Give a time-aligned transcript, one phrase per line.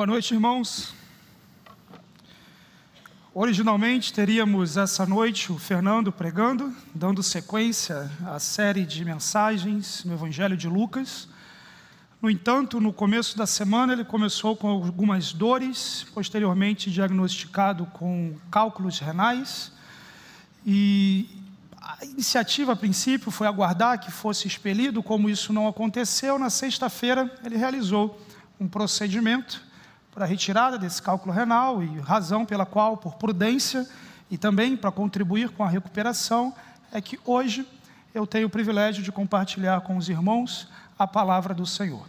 [0.00, 0.94] Boa noite, irmãos.
[3.34, 10.56] Originalmente teríamos essa noite o Fernando pregando, dando sequência à série de mensagens no Evangelho
[10.56, 11.28] de Lucas.
[12.22, 19.00] No entanto, no começo da semana ele começou com algumas dores, posteriormente diagnosticado com cálculos
[19.00, 19.70] renais.
[20.64, 21.28] E
[21.78, 27.30] a iniciativa a princípio foi aguardar que fosse expelido, como isso não aconteceu, na sexta-feira
[27.44, 28.18] ele realizou
[28.58, 29.68] um procedimento
[30.12, 33.88] para a retirada desse cálculo renal e razão pela qual, por prudência
[34.30, 36.54] e também para contribuir com a recuperação,
[36.92, 37.66] é que hoje
[38.14, 42.06] eu tenho o privilégio de compartilhar com os irmãos a palavra do Senhor.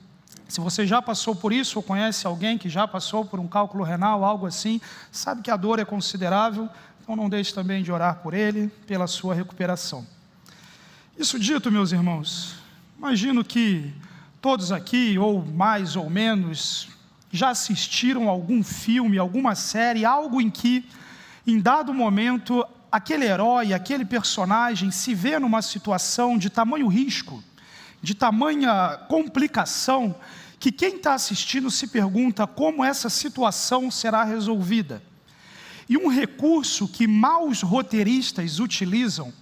[0.48, 3.84] Se você já passou por isso ou conhece alguém que já passou por um cálculo
[3.84, 6.68] renal, algo assim, sabe que a dor é considerável,
[7.02, 10.06] então não deixe também de orar por ele, pela sua recuperação.
[11.18, 12.56] Isso dito, meus irmãos,
[12.98, 13.94] imagino que
[14.42, 16.90] todos aqui, ou mais ou menos,
[17.32, 20.86] já assistiram algum filme, alguma série, algo em que,
[21.48, 27.42] em dado momento, aquele herói, aquele personagem se vê numa situação de tamanho risco,
[28.02, 30.16] de tamanha complicação,
[30.60, 35.02] que quem está assistindo se pergunta como essa situação será resolvida.
[35.88, 39.34] E um recurso que maus roteiristas utilizam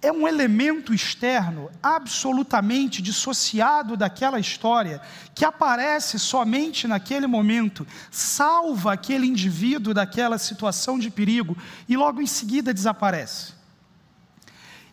[0.00, 5.00] é um elemento externo absolutamente dissociado daquela história,
[5.34, 11.56] que aparece somente naquele momento, salva aquele indivíduo daquela situação de perigo
[11.88, 13.54] e logo em seguida desaparece.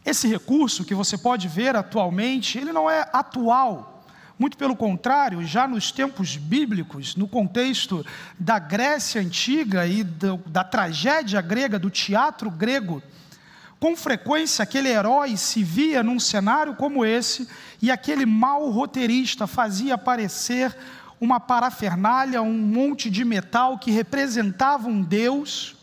[0.04, 4.04] Esse recurso que você pode ver atualmente, ele não é atual.
[4.38, 8.06] Muito pelo contrário, já nos tempos bíblicos, no contexto
[8.40, 13.02] da Grécia antiga e do, da tragédia grega, do teatro grego,
[13.86, 17.48] com frequência, aquele herói se via num cenário como esse
[17.80, 20.76] e aquele mau roteirista fazia aparecer
[21.22, 25.76] uma parafernália, um monte de metal que representava um Deus,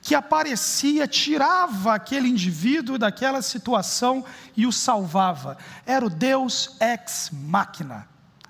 [0.00, 4.24] que aparecia, tirava aquele indivíduo daquela situação
[4.56, 5.58] e o salvava.
[5.84, 8.08] Era o Deus ex machina,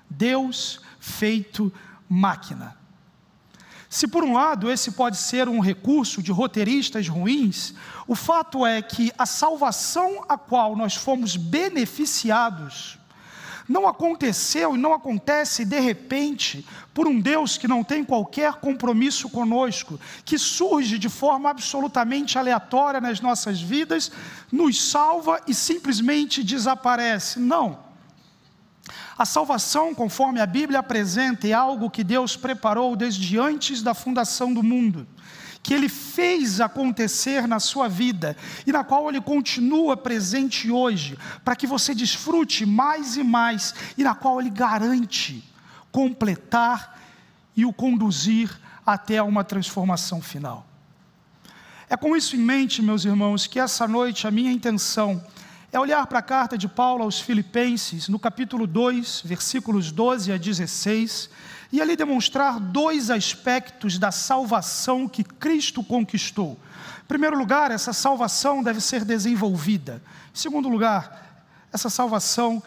[0.09, 1.73] Deus feito
[2.07, 2.82] máquina.
[3.93, 7.75] Se por um lado esse pode ser um recurso de roteiristas ruins,
[8.07, 12.97] o fato é que a salvação a qual nós fomos beneficiados
[13.69, 19.29] não aconteceu e não acontece de repente por um Deus que não tem qualquer compromisso
[19.29, 24.11] conosco, que surge de forma absolutamente aleatória nas nossas vidas,
[24.51, 27.39] nos salva e simplesmente desaparece.
[27.39, 27.82] Não.
[29.17, 34.53] A salvação, conforme a Bíblia apresenta, é algo que Deus preparou desde antes da fundação
[34.53, 35.07] do mundo,
[35.61, 38.35] que Ele fez acontecer na sua vida
[38.67, 44.03] e na qual Ele continua presente hoje, para que você desfrute mais e mais, e
[44.03, 45.43] na qual Ele garante
[45.91, 46.99] completar
[47.55, 48.49] e o conduzir
[48.85, 50.67] até uma transformação final.
[51.89, 55.23] É com isso em mente, meus irmãos, que essa noite a minha intenção
[55.73, 60.37] é olhar para a carta de Paulo aos Filipenses, no capítulo 2, versículos 12 a
[60.37, 61.31] 16,
[61.71, 66.59] e ali demonstrar dois aspectos da salvação que Cristo conquistou.
[67.01, 69.99] Em primeiro lugar, essa salvação deve ser desenvolvida.
[70.31, 72.61] Em segundo lugar, essa salvação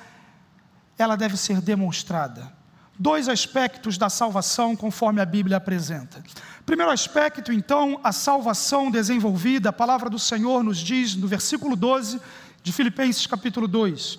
[0.99, 2.53] ela deve ser demonstrada.
[2.99, 6.25] Dois aspectos da salvação conforme a Bíblia apresenta.
[6.65, 12.21] Primeiro aspecto, então, a salvação desenvolvida, a palavra do Senhor nos diz no versículo 12
[12.67, 14.19] de Filipenses capítulo 2.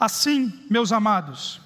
[0.00, 1.60] Assim, meus amados,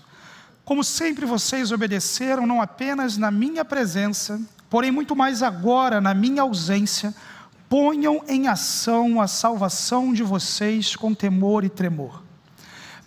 [0.65, 6.43] como sempre vocês obedeceram, não apenas na minha presença, porém muito mais agora na minha
[6.43, 7.15] ausência,
[7.69, 12.21] ponham em ação a salvação de vocês com temor e tremor.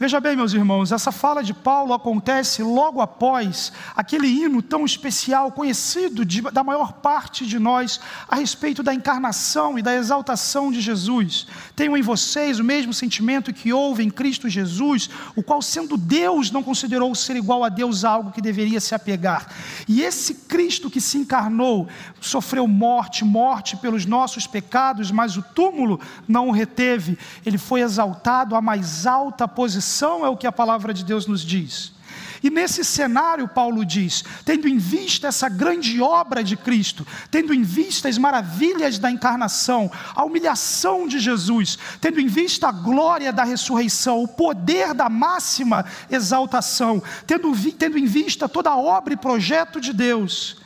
[0.01, 5.51] Veja bem, meus irmãos, essa fala de Paulo acontece logo após aquele hino tão especial,
[5.51, 10.79] conhecido de, da maior parte de nós, a respeito da encarnação e da exaltação de
[10.79, 11.47] Jesus.
[11.75, 16.49] Tenham em vocês o mesmo sentimento que houve em Cristo Jesus, o qual, sendo Deus,
[16.49, 19.53] não considerou ser igual a Deus algo que deveria se apegar.
[19.85, 21.89] E esse Cristo que se encarnou,
[22.21, 28.55] sofreu morte, morte pelos nossos pecados, mas o túmulo não o reteve, ele foi exaltado
[28.55, 29.88] à mais alta posição
[30.25, 31.93] é o que a palavra de Deus nos diz.
[32.41, 37.63] E nesse cenário, Paulo diz: tendo em vista essa grande obra de Cristo, tendo em
[37.63, 43.43] vista as maravilhas da encarnação, a humilhação de Jesus, tendo em vista a glória da
[43.43, 49.81] ressurreição, o poder da máxima exaltação, tendo, tendo em vista toda a obra e projeto
[49.81, 50.57] de Deus,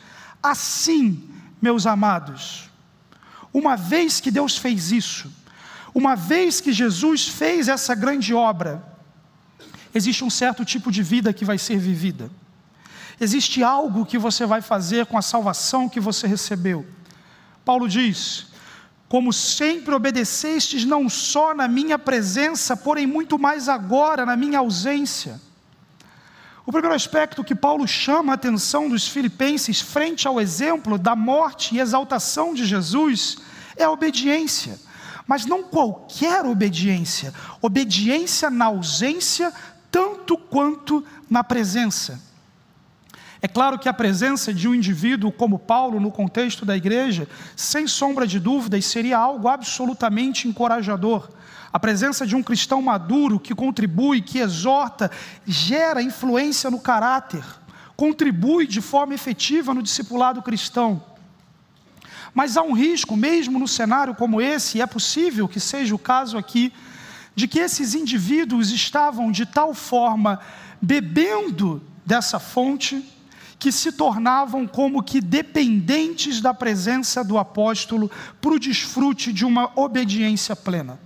[0.42, 1.28] assim,
[1.60, 2.70] meus amados,
[3.52, 5.32] uma vez que Deus fez isso,
[5.92, 8.93] uma vez que Jesus fez essa grande obra,
[9.94, 12.30] existe um certo tipo de vida que vai ser vivida.
[13.20, 16.84] existe algo que você vai fazer com a salvação que você recebeu.
[17.64, 18.46] Paulo diz:
[19.08, 25.40] Como sempre obedecestes, não só na minha presença, porém muito mais agora na minha ausência.
[26.66, 31.74] O primeiro aspecto que Paulo chama a atenção dos filipenses frente ao exemplo da morte
[31.74, 33.36] e exaltação de Jesus
[33.76, 34.80] é a obediência.
[35.26, 39.52] Mas não qualquer obediência, obediência na ausência,
[39.94, 42.20] tanto quanto na presença.
[43.40, 47.86] É claro que a presença de um indivíduo como Paulo no contexto da igreja, sem
[47.86, 51.28] sombra de dúvidas, seria algo absolutamente encorajador.
[51.72, 55.12] A presença de um cristão maduro que contribui, que exorta,
[55.46, 57.44] gera influência no caráter,
[57.94, 61.00] contribui de forma efetiva no discipulado cristão.
[62.34, 66.00] Mas há um risco, mesmo no cenário como esse, e é possível que seja o
[66.00, 66.72] caso aqui,
[67.34, 70.40] de que esses indivíduos estavam de tal forma
[70.80, 73.04] bebendo dessa fonte
[73.58, 78.10] que se tornavam como que dependentes da presença do apóstolo
[78.40, 80.98] para o desfrute de uma obediência plena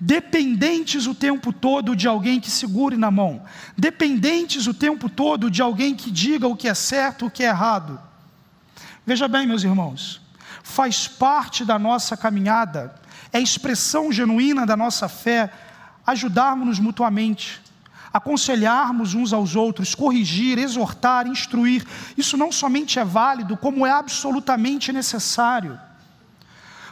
[0.00, 3.42] dependentes o tempo todo de alguém que segure na mão,
[3.76, 7.48] dependentes o tempo todo de alguém que diga o que é certo, o que é
[7.48, 8.00] errado.
[9.04, 10.22] Veja bem, meus irmãos,
[10.62, 12.94] faz parte da nossa caminhada,
[13.32, 15.52] é expressão genuína da nossa fé
[16.06, 17.60] ajudarmos-nos mutuamente,
[18.12, 21.86] aconselharmos uns aos outros, corrigir, exortar, instruir.
[22.16, 25.78] Isso não somente é válido, como é absolutamente necessário.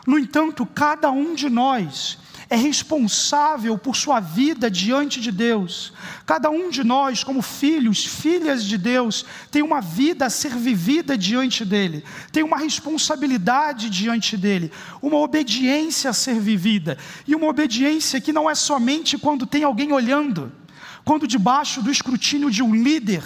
[0.07, 2.19] No entanto, cada um de nós
[2.51, 5.93] é responsável por sua vida diante de Deus.
[6.25, 11.17] Cada um de nós, como filhos, filhas de Deus, tem uma vida a ser vivida
[11.17, 12.03] diante dele,
[12.33, 14.73] tem uma responsabilidade diante dele,
[15.03, 16.97] uma obediência a ser vivida,
[17.27, 20.51] e uma obediência que não é somente quando tem alguém olhando,
[21.05, 23.23] quando debaixo do escrutínio de um líder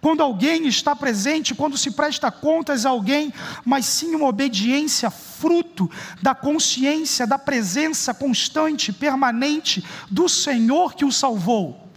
[0.00, 3.32] quando alguém está presente, quando se presta contas a alguém,
[3.64, 5.90] mas sim uma obediência fruto
[6.22, 11.88] da consciência, da presença constante, permanente do Senhor que o salvou.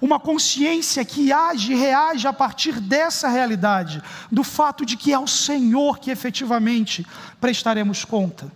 [0.00, 4.00] Uma consciência que age e reage a partir dessa realidade,
[4.30, 7.04] do fato de que é o Senhor que efetivamente
[7.40, 8.52] prestaremos conta.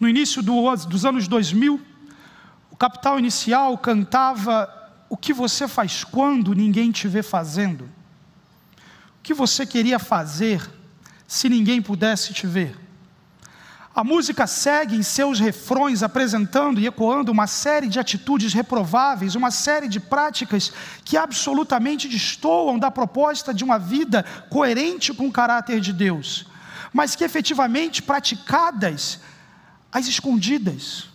[0.00, 1.80] No início do, dos anos 2000,
[2.72, 4.81] o capital inicial cantava
[5.12, 7.84] o que você faz quando ninguém te vê fazendo?
[7.84, 10.66] O que você queria fazer
[11.28, 12.74] se ninguém pudesse te ver?
[13.94, 19.50] A música segue em seus refrões apresentando e ecoando uma série de atitudes reprováveis, uma
[19.50, 20.72] série de práticas
[21.04, 26.46] que absolutamente destoam da proposta de uma vida coerente com o caráter de Deus,
[26.90, 29.20] mas que efetivamente praticadas
[29.92, 31.11] às escondidas,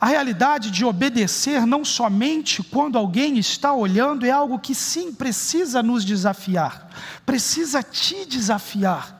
[0.00, 5.82] a realidade de obedecer não somente quando alguém está olhando é algo que sim precisa
[5.82, 6.88] nos desafiar,
[7.26, 9.17] precisa te desafiar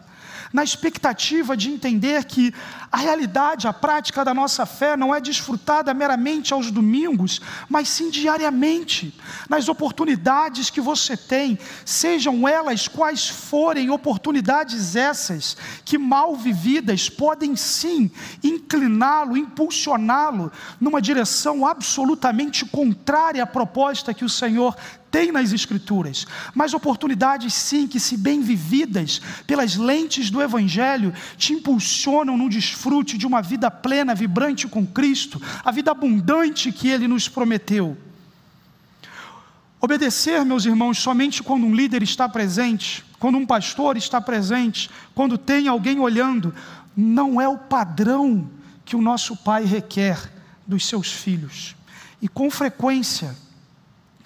[0.53, 2.55] na expectativa de entender que
[2.91, 8.11] a realidade, a prática da nossa fé não é desfrutada meramente aos domingos, mas sim
[8.11, 9.15] diariamente,
[9.49, 17.55] nas oportunidades que você tem, sejam elas quais forem, oportunidades essas que mal vividas podem
[17.57, 18.11] sim
[18.43, 20.51] incliná-lo, impulsioná-lo
[20.81, 24.75] numa direção absolutamente contrária à proposta que o Senhor
[25.11, 31.53] tem nas Escrituras, mas oportunidades sim que, se bem vividas pelas lentes do Evangelho, te
[31.53, 37.09] impulsionam no desfrute de uma vida plena, vibrante com Cristo, a vida abundante que Ele
[37.09, 37.97] nos prometeu.
[39.81, 45.39] Obedecer, meus irmãos, somente quando um líder está presente, quando um pastor está presente, quando
[45.39, 46.53] tem alguém olhando,
[46.97, 48.51] não é o padrão
[48.85, 50.33] que o nosso Pai requer
[50.67, 51.77] dos seus filhos.
[52.21, 53.37] E com frequência,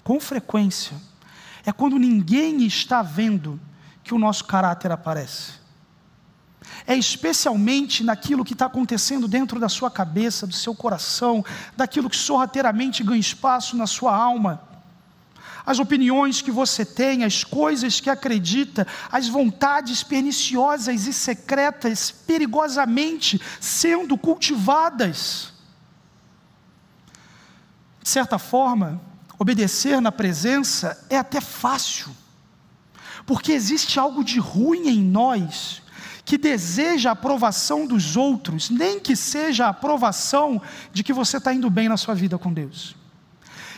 [0.03, 0.97] com frequência,
[1.65, 3.61] é quando ninguém está vendo
[4.03, 5.63] que o nosso caráter aparece.
[6.87, 11.45] É especialmente naquilo que está acontecendo dentro da sua cabeça, do seu coração,
[11.77, 14.63] daquilo que sorrateiramente ganha espaço na sua alma.
[15.65, 23.41] As opiniões que você tem, as coisas que acredita, as vontades perniciosas e secretas, perigosamente
[23.61, 25.53] sendo cultivadas.
[28.03, 29.01] De certa forma,
[29.43, 32.15] Obedecer na presença é até fácil,
[33.27, 35.83] porque existe algo de ruim em nós
[36.25, 41.53] que deseja a aprovação dos outros, nem que seja a aprovação de que você está
[41.53, 42.95] indo bem na sua vida com Deus.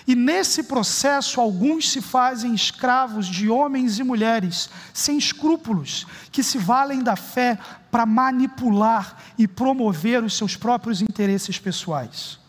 [0.07, 6.59] E nesse processo, alguns se fazem escravos de homens e mulheres sem escrúpulos, que se
[6.59, 7.59] valem da fé
[7.91, 12.44] para manipular e promover os seus próprios interesses pessoais.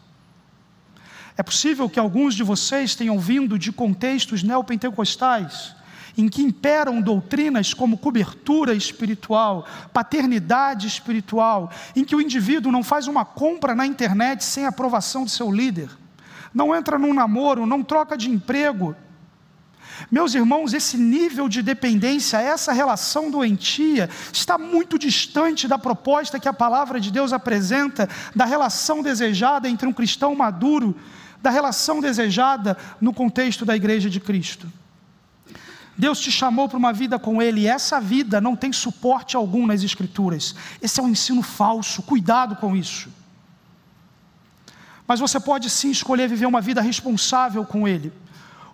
[1.37, 5.75] É possível que alguns de vocês tenham vindo de contextos neopentecostais,
[6.17, 13.07] em que imperam doutrinas como cobertura espiritual, paternidade espiritual, em que o indivíduo não faz
[13.07, 15.89] uma compra na internet sem aprovação do seu líder,
[16.53, 18.95] não entra num namoro, não troca de emprego,
[20.11, 26.49] meus irmãos, esse nível de dependência, essa relação doentia, está muito distante da proposta que
[26.49, 30.95] a palavra de Deus apresenta, da relação desejada entre um cristão maduro,
[31.41, 34.71] da relação desejada no contexto da igreja de Cristo.
[35.97, 39.65] Deus te chamou para uma vida com Ele, e essa vida não tem suporte algum
[39.65, 40.55] nas Escrituras.
[40.81, 43.09] Esse é um ensino falso, cuidado com isso.
[45.07, 48.11] Mas você pode sim escolher viver uma vida responsável com Ele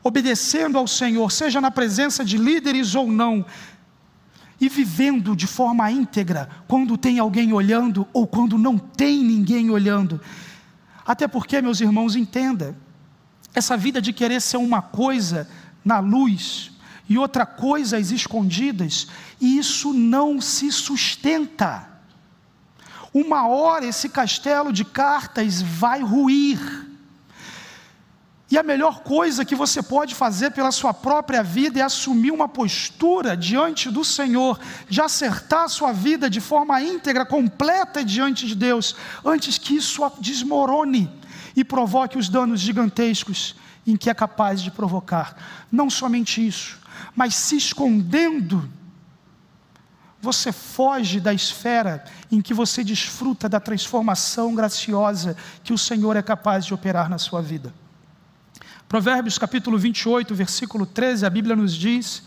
[0.03, 3.45] obedecendo ao Senhor, seja na presença de líderes ou não,
[4.59, 10.21] e vivendo de forma íntegra, quando tem alguém olhando ou quando não tem ninguém olhando.
[11.05, 12.75] Até porque, meus irmãos, entenda,
[13.53, 15.49] essa vida de querer ser uma coisa
[15.83, 16.71] na luz
[17.09, 19.07] e outra coisa às escondidas,
[19.39, 21.89] isso não se sustenta.
[23.13, 26.59] Uma hora esse castelo de cartas vai ruir.
[28.51, 32.49] E a melhor coisa que você pode fazer pela sua própria vida é assumir uma
[32.49, 38.53] postura diante do Senhor, de acertar a sua vida de forma íntegra, completa diante de
[38.53, 38.93] Deus,
[39.23, 41.09] antes que isso desmorone
[41.55, 43.55] e provoque os danos gigantescos
[43.87, 45.65] em que é capaz de provocar.
[45.71, 46.77] Não somente isso,
[47.15, 48.69] mas se escondendo,
[50.19, 56.21] você foge da esfera em que você desfruta da transformação graciosa que o Senhor é
[56.21, 57.73] capaz de operar na sua vida.
[58.91, 62.23] Provérbios capítulo 28, versículo 13, a Bíblia nos diz: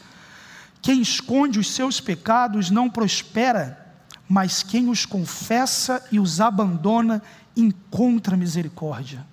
[0.81, 3.95] Quem esconde os seus pecados não prospera,
[4.27, 7.23] mas quem os confessa e os abandona
[7.55, 9.27] encontra misericórdia.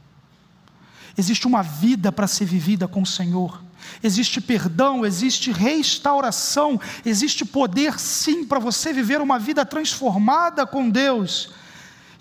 [1.18, 3.64] Existe uma vida para ser vivida com o Senhor.
[4.04, 11.54] Existe perdão, existe restauração, existe poder sim para você viver uma vida transformada com Deus.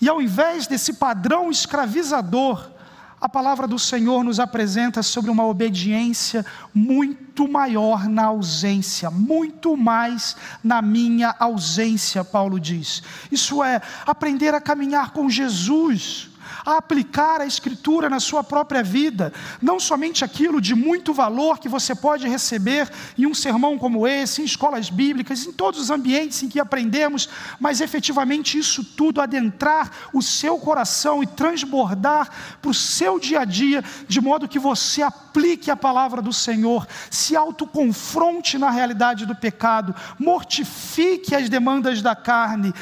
[0.00, 2.78] E ao invés desse padrão escravizador,
[3.20, 10.34] a palavra do Senhor nos apresenta sobre uma obediência muito maior na ausência, muito mais
[10.64, 13.02] na minha ausência, Paulo diz.
[13.30, 16.29] Isso é, aprender a caminhar com Jesus
[16.64, 21.68] a aplicar a Escritura na sua própria vida, não somente aquilo de muito valor que
[21.68, 26.42] você pode receber em um sermão como esse, em escolas bíblicas, em todos os ambientes
[26.42, 32.28] em que aprendemos, mas efetivamente isso tudo adentrar o seu coração e transbordar
[32.60, 36.86] para o seu dia a dia, de modo que você aplique a palavra do Senhor,
[37.10, 42.72] se autoconfronte na realidade do pecado, mortifique as demandas da carne,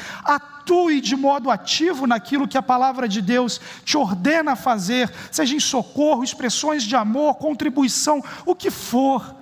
[0.69, 5.59] atue de modo ativo naquilo que a palavra de Deus te ordena fazer, seja em
[5.59, 9.35] socorro, expressões de amor, contribuição, o que for,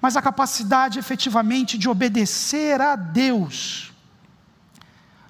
[0.00, 3.92] mas a capacidade efetivamente de obedecer a Deus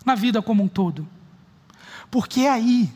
[0.05, 1.09] na vida como um todo,
[2.11, 2.93] porque é aí,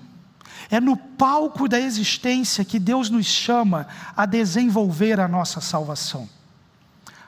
[0.71, 6.29] é no palco da existência que Deus nos chama a desenvolver a nossa salvação.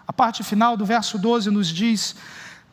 [0.07, 2.14] A parte final do verso 12 nos diz: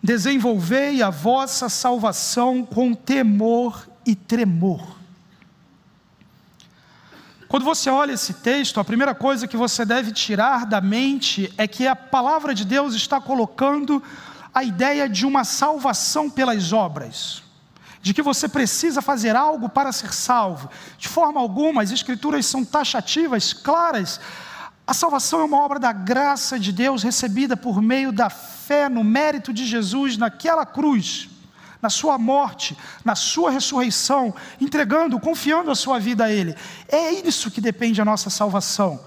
[0.01, 4.99] desenvolvei a vossa salvação com temor e tremor.
[7.49, 11.67] Quando você olha esse texto, a primeira coisa que você deve tirar da mente é
[11.67, 14.01] que a palavra de Deus está colocando
[14.53, 17.41] a ideia de uma salvação pelas obras,
[18.01, 20.69] de que você precisa fazer algo para ser salvo.
[20.97, 24.21] De forma alguma, as Escrituras são taxativas, claras,
[24.89, 29.03] a salvação é uma obra da graça de Deus recebida por meio da fé no
[29.03, 31.29] mérito de Jesus naquela cruz,
[31.79, 36.55] na sua morte, na sua ressurreição, entregando, confiando a sua vida a Ele.
[36.87, 38.99] É isso que depende a nossa salvação.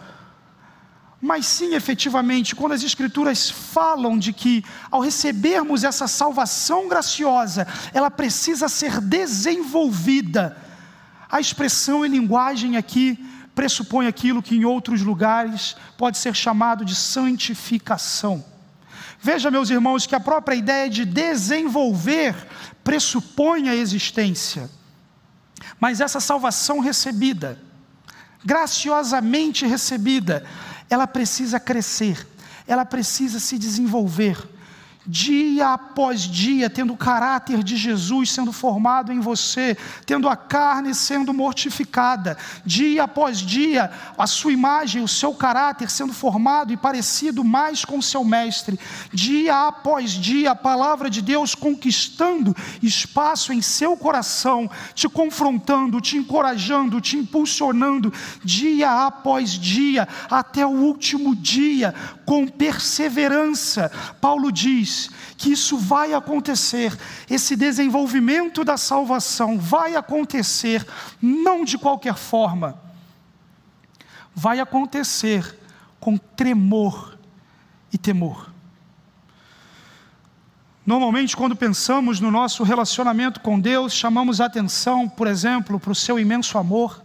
[1.21, 8.09] Mas sim, efetivamente, quando as Escrituras falam de que, ao recebermos essa salvação graciosa, ela
[8.09, 10.57] precisa ser desenvolvida,
[11.29, 13.19] a expressão e linguagem aqui
[13.55, 18.45] pressupõe aquilo que em outros lugares pode ser chamado de santificação.
[19.21, 22.35] Veja, meus irmãos, que a própria ideia de desenvolver
[22.83, 24.69] pressupõe a existência,
[25.79, 27.61] mas essa salvação recebida,
[28.45, 30.45] graciosamente recebida,
[30.91, 32.27] ela precisa crescer,
[32.67, 34.37] ela precisa se desenvolver,
[35.07, 40.95] dia após dia, tendo o caráter de Jesus sendo formado em você, tendo a carne
[40.95, 47.43] sendo mortificada, dia após dia, a sua imagem, o seu caráter sendo formado e parecido
[47.43, 48.79] mais com o seu mestre,
[49.13, 56.17] dia após dia, a palavra de Deus conquistando espaço em seu coração, te confrontando, te
[56.17, 58.13] encorajando, te impulsionando,
[58.45, 61.95] dia após dia, até o último dia,
[62.33, 63.93] com perseverança.
[64.19, 66.99] Paulo diz, que isso vai acontecer,
[67.29, 70.83] esse desenvolvimento da salvação vai acontecer,
[71.21, 72.81] não de qualquer forma,
[74.35, 75.59] vai acontecer
[76.01, 77.19] com tremor
[77.93, 78.51] e temor.
[80.87, 86.19] Normalmente, quando pensamos no nosso relacionamento com Deus, chamamos atenção, por exemplo, para o seu
[86.19, 87.02] imenso amor,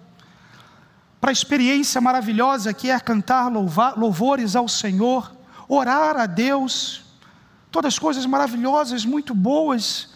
[1.19, 5.35] para a experiência maravilhosa que é cantar louvores ao Senhor,
[5.67, 7.03] orar a Deus,
[7.71, 10.15] todas coisas maravilhosas, muito boas,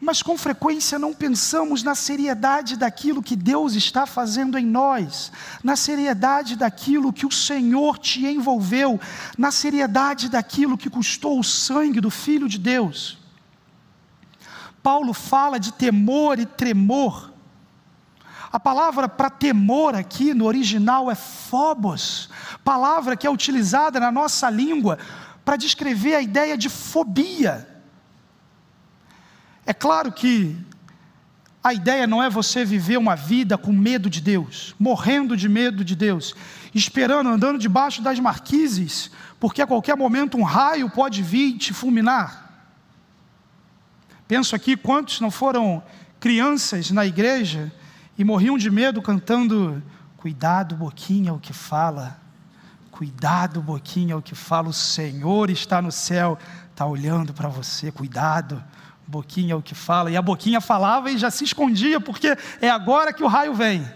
[0.00, 5.74] mas com frequência não pensamos na seriedade daquilo que Deus está fazendo em nós, na
[5.74, 9.00] seriedade daquilo que o Senhor te envolveu,
[9.36, 13.18] na seriedade daquilo que custou o sangue do Filho de Deus.
[14.80, 17.32] Paulo fala de temor e tremor.
[18.50, 22.30] A palavra para temor aqui no original é phobos,
[22.64, 24.98] palavra que é utilizada na nossa língua
[25.44, 27.68] para descrever a ideia de fobia.
[29.66, 30.56] É claro que
[31.62, 35.84] a ideia não é você viver uma vida com medo de Deus, morrendo de medo
[35.84, 36.34] de Deus,
[36.74, 41.74] esperando, andando debaixo das marquises, porque a qualquer momento um raio pode vir e te
[41.74, 42.48] fulminar.
[44.26, 45.82] Penso aqui quantos não foram
[46.18, 47.70] crianças na igreja
[48.18, 49.80] e morriam de medo cantando:
[50.16, 52.18] Cuidado, boquinha, o que fala.
[52.90, 56.36] Cuidado, boquinha, o que fala, o Senhor está no céu,
[56.72, 58.62] está olhando para você, cuidado,
[59.06, 60.10] boquinha, o que fala.
[60.10, 63.88] E a boquinha falava e já se escondia, porque é agora que o raio vem.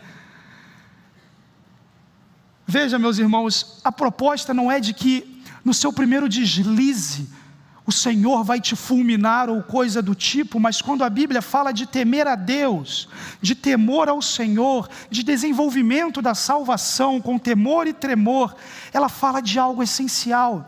[2.65, 7.29] Veja, meus irmãos, a proposta não é de que no seu primeiro deslize,
[7.93, 11.87] o Senhor vai te fulminar ou coisa do tipo, mas quando a Bíblia fala de
[11.87, 13.07] temer a Deus,
[13.41, 18.57] de temor ao Senhor, de desenvolvimento da salvação com temor e tremor,
[18.95, 20.67] ela fala de algo essencial,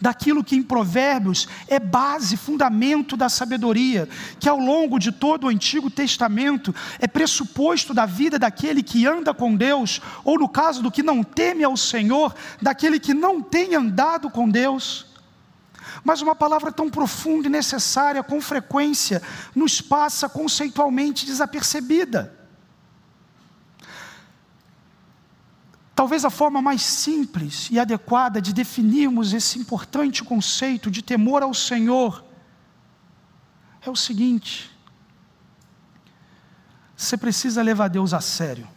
[0.00, 4.08] daquilo que em Provérbios é base, fundamento da sabedoria,
[4.40, 9.32] que ao longo de todo o Antigo Testamento é pressuposto da vida daquele que anda
[9.32, 13.76] com Deus, ou no caso do que não teme ao Senhor, daquele que não tem
[13.76, 15.13] andado com Deus.
[16.04, 19.22] Mas uma palavra tão profunda e necessária, com frequência,
[19.54, 22.44] nos passa conceitualmente desapercebida.
[25.94, 31.54] Talvez a forma mais simples e adequada de definirmos esse importante conceito de temor ao
[31.54, 32.22] Senhor
[33.80, 34.70] é o seguinte:
[36.96, 38.68] você precisa levar Deus a sério,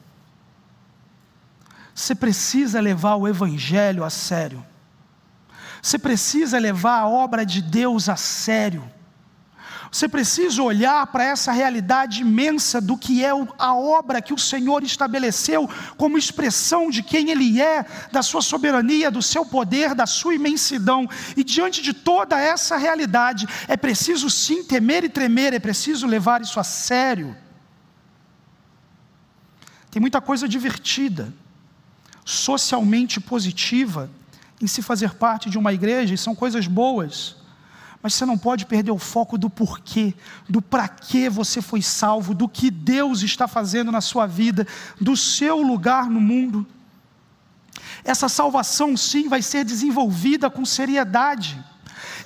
[1.94, 4.64] você precisa levar o Evangelho a sério.
[5.88, 8.84] Você precisa levar a obra de Deus a sério.
[9.90, 14.84] Você precisa olhar para essa realidade imensa do que é a obra que o Senhor
[14.84, 20.36] estabeleceu como expressão de quem Ele é, da sua soberania, do seu poder, da sua
[20.36, 21.08] imensidão.
[21.38, 26.42] E diante de toda essa realidade, é preciso sim temer e tremer, é preciso levar
[26.42, 27.34] isso a sério.
[29.90, 31.34] Tem muita coisa divertida,
[32.26, 34.12] socialmente positiva,
[34.62, 37.36] em se fazer parte de uma igreja, e são coisas boas,
[38.02, 40.14] mas você não pode perder o foco do porquê,
[40.48, 44.68] do para que você foi salvo, do que Deus está fazendo na sua vida,
[45.00, 46.66] do seu lugar no mundo.
[48.04, 51.64] Essa salvação, sim, vai ser desenvolvida com seriedade,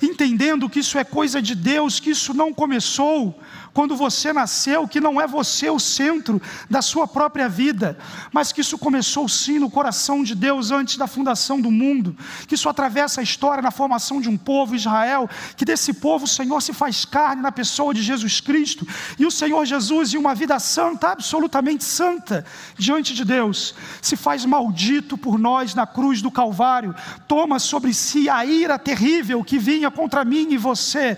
[0.06, 3.38] entendendo que isso é coisa de Deus, que isso não começou
[3.72, 7.98] quando você nasceu, que não é você o centro da sua própria vida,
[8.32, 12.54] mas que isso começou sim no coração de Deus antes da fundação do mundo, que
[12.54, 16.60] isso atravessa a história na formação de um povo, Israel, que desse povo o Senhor
[16.60, 18.86] se faz carne na pessoa de Jesus Cristo,
[19.18, 22.44] e o Senhor Jesus, em uma vida santa, absolutamente santa,
[22.76, 26.94] diante de Deus, se faz maldito por nós na cruz do Calvário,
[27.26, 31.16] toma sobre si a ira terrível que vinha contra mim e você,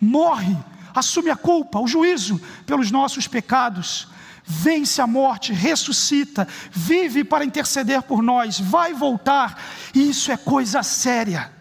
[0.00, 0.56] morre
[0.94, 4.08] assume a culpa, o juízo pelos nossos pecados,
[4.44, 9.60] vence a morte, ressuscita, vive para interceder por nós, vai voltar,
[9.94, 11.52] isso é coisa séria.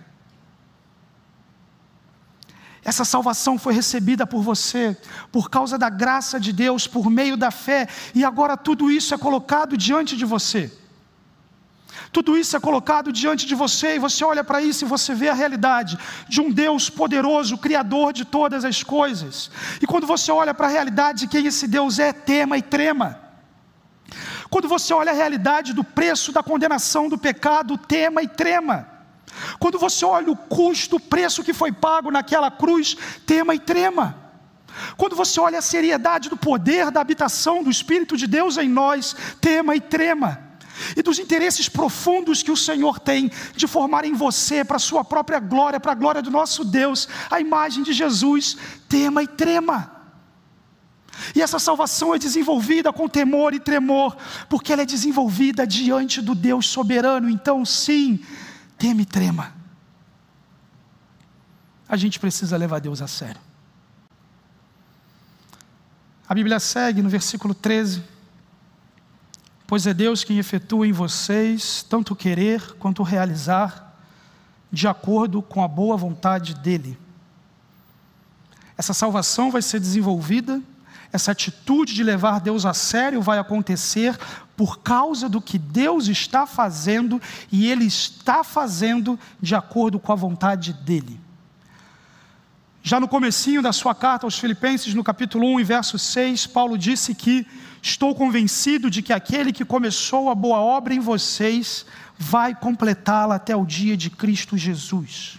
[2.84, 4.98] Essa salvação foi recebida por você,
[5.32, 9.18] por causa da graça de Deus, por meio da fé, e agora tudo isso é
[9.18, 10.72] colocado diante de você.
[12.12, 15.30] Tudo isso é colocado diante de você e você olha para isso e você vê
[15.30, 19.52] a realidade de um Deus poderoso, Criador de todas as coisas.
[19.80, 23.20] E quando você olha para a realidade de quem esse Deus é, tema e trema.
[24.50, 28.88] Quando você olha a realidade do preço da condenação do pecado, tema e trema.
[29.60, 34.16] Quando você olha o custo, o preço que foi pago naquela cruz, tema e trema.
[34.98, 39.16] Quando você olha a seriedade do poder da habitação do Espírito de Deus em nós,
[39.40, 40.49] tema e trema
[40.96, 45.04] e dos interesses profundos que o Senhor tem de formar em você, para a sua
[45.04, 50.00] própria glória, para a glória do nosso Deus, a imagem de Jesus, tema e trema.
[51.36, 54.16] E essa salvação é desenvolvida com temor e tremor,
[54.48, 57.30] porque ela é desenvolvida diante do Deus soberano.
[57.30, 58.24] Então, sim,
[58.78, 59.54] teme e trema.
[61.88, 63.42] A gente precisa levar Deus a sério.
[66.28, 68.04] A Bíblia segue no versículo 13
[69.70, 73.96] pois é Deus quem efetua em vocês tanto querer quanto realizar,
[74.72, 76.98] de acordo com a boa vontade dEle.
[78.76, 80.60] Essa salvação vai ser desenvolvida,
[81.14, 84.18] essa atitude de levar Deus a sério vai acontecer
[84.58, 90.16] por causa do que Deus está fazendo e Ele está fazendo de acordo com a
[90.16, 91.20] vontade dEle.
[92.90, 97.14] Já no comecinho da sua carta aos Filipenses, no capítulo 1, verso 6, Paulo disse
[97.14, 97.46] que
[97.84, 101.86] Estou convencido de que aquele que começou a boa obra em vocês
[102.18, 105.38] vai completá-la até o dia de Cristo Jesus.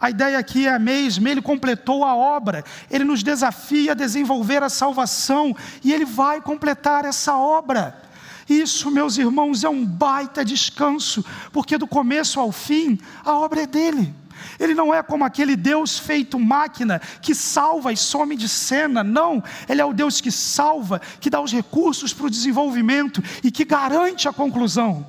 [0.00, 4.62] A ideia aqui é a mesma, ele completou a obra, ele nos desafia a desenvolver
[4.62, 8.00] a salvação e ele vai completar essa obra.
[8.48, 13.66] Isso, meus irmãos, é um baita descanso, porque do começo ao fim a obra é
[13.66, 14.14] dele.
[14.58, 19.42] Ele não é como aquele Deus feito máquina que salva e some de cena, não.
[19.68, 23.64] Ele é o Deus que salva, que dá os recursos para o desenvolvimento e que
[23.64, 25.06] garante a conclusão.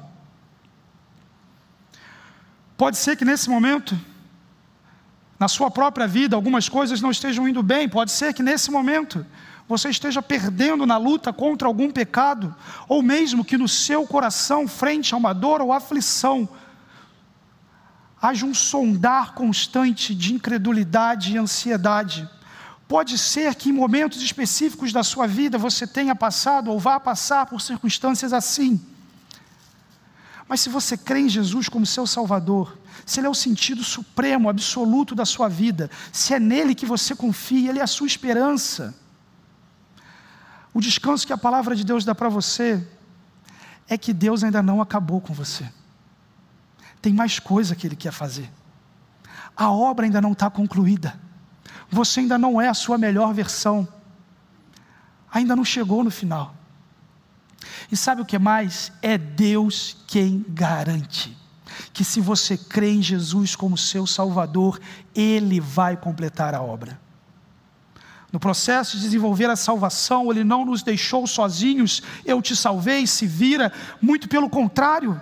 [2.78, 4.00] Pode ser que nesse momento,
[5.38, 9.26] na sua própria vida, algumas coisas não estejam indo bem, pode ser que nesse momento
[9.68, 12.56] você esteja perdendo na luta contra algum pecado,
[12.88, 16.50] ou mesmo que no seu coração, frente a uma dor ou aflição,
[18.22, 22.30] haja um sondar constante de incredulidade e ansiedade.
[22.88, 27.46] Pode ser que em momentos específicos da sua vida você tenha passado ou vá passar
[27.46, 28.82] por circunstâncias assim.
[30.48, 34.50] Mas se você crê em Jesus como seu Salvador, se Ele é o sentido supremo,
[34.50, 38.94] absoluto da sua vida, se é nele que você confia, Ele é a sua esperança.
[40.74, 42.86] O descanso que a palavra de Deus dá para você
[43.88, 45.70] é que Deus ainda não acabou com você
[47.02, 48.50] tem mais coisa que Ele quer fazer.
[49.56, 51.20] A obra ainda não está concluída.
[51.90, 53.88] Você ainda não é a sua melhor versão.
[55.32, 56.56] Ainda não chegou no final.
[57.92, 58.92] E sabe o que mais?
[59.02, 61.38] É Deus quem garante
[61.94, 64.80] que se você crê em Jesus como seu Salvador,
[65.16, 67.00] Ele vai completar a obra.
[68.32, 73.26] No processo de desenvolver a salvação, Ele não nos deixou sozinhos, eu te salvei, se
[73.26, 75.20] vira, muito pelo contrário.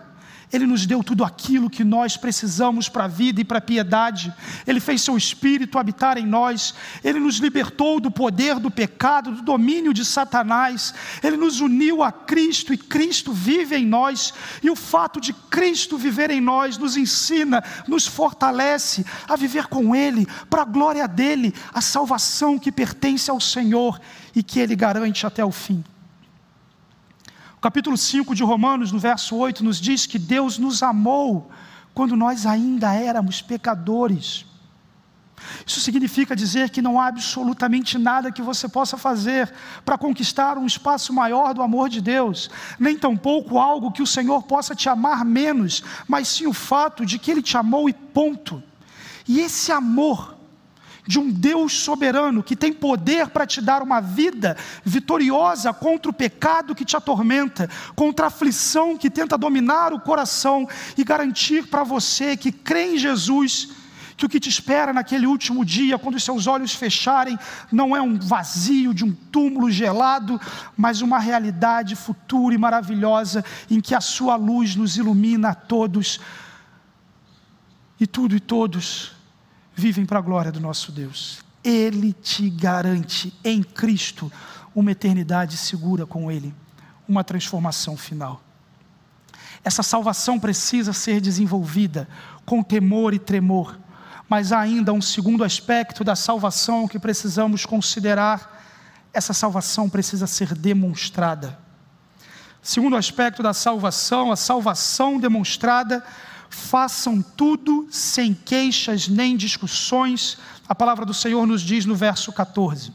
[0.52, 4.34] Ele nos deu tudo aquilo que nós precisamos para a vida e para a piedade.
[4.66, 6.74] Ele fez seu espírito habitar em nós.
[7.04, 10.94] Ele nos libertou do poder do pecado, do domínio de Satanás.
[11.22, 14.34] Ele nos uniu a Cristo e Cristo vive em nós.
[14.64, 19.94] E o fato de Cristo viver em nós nos ensina, nos fortalece a viver com
[19.94, 24.00] Ele, para a glória dele, a salvação que pertence ao Senhor
[24.34, 25.84] e que Ele garante até o fim.
[27.68, 31.52] Capítulo 5 de Romanos, no verso 8, nos diz que Deus nos amou
[31.94, 34.46] quando nós ainda éramos pecadores.
[35.66, 39.54] Isso significa dizer que não há absolutamente nada que você possa fazer
[39.84, 42.50] para conquistar um espaço maior do amor de Deus,
[42.80, 47.20] nem tampouco algo que o Senhor possa te amar menos, mas sim o fato de
[47.20, 48.64] que Ele te amou e ponto.
[49.28, 50.37] E esse amor
[51.08, 56.14] de um Deus soberano que tem poder para te dar uma vida vitoriosa contra o
[56.14, 60.68] pecado que te atormenta, contra a aflição que tenta dominar o coração
[60.98, 63.70] e garantir para você que crê em Jesus
[64.18, 67.38] que o que te espera naquele último dia, quando os seus olhos fecharem,
[67.72, 70.42] não é um vazio de um túmulo gelado,
[70.76, 76.20] mas uma realidade futura e maravilhosa em que a sua luz nos ilumina a todos
[78.00, 79.17] e tudo e todos
[79.78, 81.40] vivem para a glória do nosso Deus.
[81.64, 84.32] Ele te garante em Cristo
[84.74, 86.54] uma eternidade segura com Ele,
[87.08, 88.42] uma transformação final.
[89.64, 92.10] Essa salvação precisa ser desenvolvida
[92.44, 93.78] com temor e tremor,
[94.28, 98.66] mas há ainda um segundo aspecto da salvação que precisamos considerar:
[99.14, 101.60] essa salvação precisa ser demonstrada.
[102.64, 106.04] Segundo aspecto da salvação, a salvação demonstrada,
[106.58, 112.92] façam tudo sem queixas nem discussões, a palavra do Senhor nos diz no verso 14.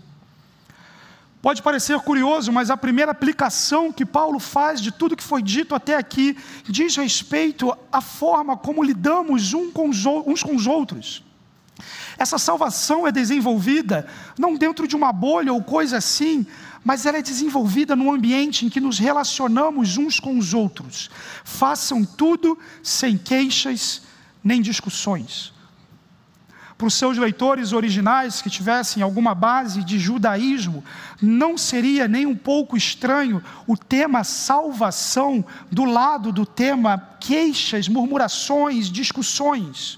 [1.40, 5.74] Pode parecer curioso, mas a primeira aplicação que Paulo faz de tudo que foi dito
[5.74, 9.72] até aqui diz respeito à forma como lidamos uns
[10.42, 11.22] com os outros.
[12.18, 14.06] Essa salvação é desenvolvida
[14.38, 16.46] não dentro de uma bolha ou coisa assim,
[16.84, 21.10] mas ela é desenvolvida num ambiente em que nos relacionamos uns com os outros.
[21.44, 24.02] Façam tudo sem queixas
[24.42, 25.52] nem discussões
[26.82, 30.82] para os seus leitores originais que tivessem alguma base de judaísmo,
[31.20, 38.90] não seria nem um pouco estranho o tema salvação do lado do tema queixas, murmurações,
[38.90, 39.96] discussões.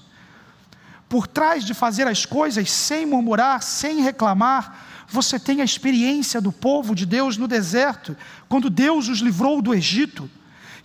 [1.09, 6.51] Por trás de fazer as coisas sem murmurar, sem reclamar, você tem a experiência do
[6.51, 8.17] povo de Deus no deserto,
[8.49, 10.29] quando Deus os livrou do Egito,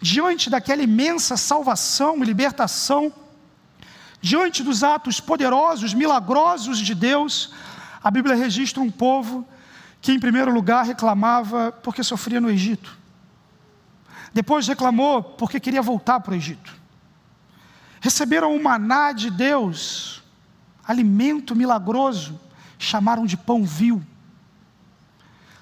[0.01, 3.13] diante daquela imensa salvação e libertação
[4.23, 7.53] diante dos atos poderosos, milagrosos de Deus,
[8.03, 9.47] a Bíblia registra um povo
[10.01, 12.97] que, em primeiro lugar, reclamava porque sofria no Egito.
[14.33, 16.73] Depois reclamou porque queria voltar para o Egito.
[18.01, 20.23] Receberam o maná de Deus,
[20.87, 22.39] alimento milagroso,
[22.79, 24.01] chamaram de pão vil.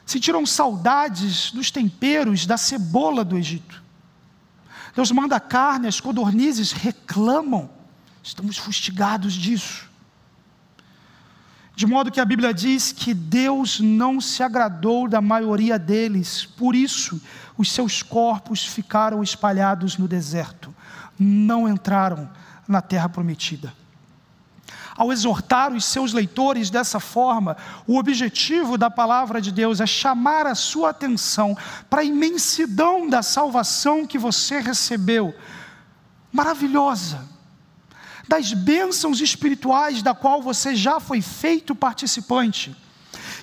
[0.09, 3.83] Sentiram saudades dos temperos, da cebola do Egito.
[4.97, 7.69] Deus manda carne, as codornizes reclamam
[8.23, 9.87] Estamos fustigados disso.
[11.77, 16.75] De modo que a Bíblia diz que Deus não se agradou da maioria deles, por
[16.75, 17.21] isso
[17.59, 20.75] os seus corpos ficaram espalhados no deserto,
[21.19, 22.31] não entraram
[22.67, 23.75] na terra prometida.
[24.99, 27.57] Ao exortar os seus leitores dessa forma,
[27.87, 31.57] o objetivo da palavra de Deus é chamar a sua atenção
[31.89, 35.33] para a imensidão da salvação que você recebeu,
[36.33, 37.39] maravilhosa
[38.27, 42.77] das bênçãos espirituais da qual você já foi feito participante.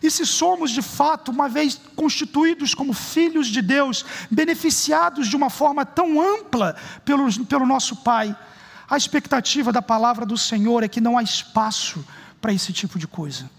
[0.04, 5.50] E se somos de fato, uma vez constituídos como filhos de Deus, beneficiados de uma
[5.50, 8.36] forma tão ampla pelo, pelo nosso Pai,
[8.90, 12.06] a expectativa da palavra do Senhor é que não há espaço
[12.40, 13.50] para esse tipo de coisa.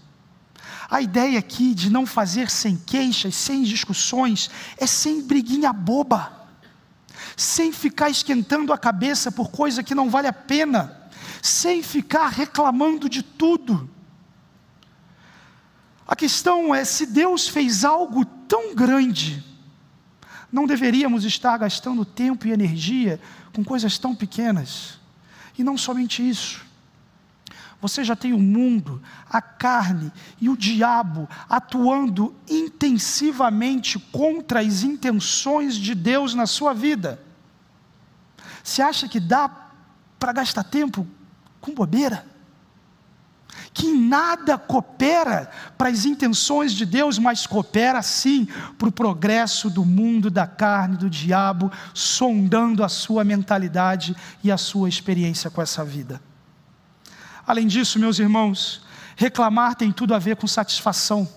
[0.89, 6.31] A ideia aqui de não fazer sem queixas, sem discussões, é sem briguinha boba,
[7.35, 10.97] sem ficar esquentando a cabeça por coisa que não vale a pena
[11.41, 13.89] sem ficar reclamando de tudo.
[16.07, 19.43] A questão é: se Deus fez algo tão grande,
[20.51, 23.19] não deveríamos estar gastando tempo e energia
[23.53, 24.99] com coisas tão pequenas.
[25.57, 26.65] E não somente isso.
[27.79, 35.75] Você já tem o mundo, a carne e o diabo atuando intensivamente contra as intenções
[35.75, 37.21] de Deus na sua vida.
[38.63, 39.49] Você acha que dá
[40.17, 41.07] para gastar tempo
[41.61, 42.25] com bobeira,
[43.77, 49.85] que nada coopera para as intenções de Deus, mas coopera sim para o progresso do
[49.85, 55.85] mundo, da carne, do diabo, sondando a sua mentalidade e a sua experiência com essa
[55.85, 56.19] vida.
[57.45, 58.83] Além disso, meus irmãos,
[59.15, 61.29] reclamar tem tudo a ver com satisfação.